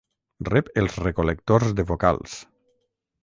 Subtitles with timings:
[0.47, 2.39] Rep els recol·lectors de vocals.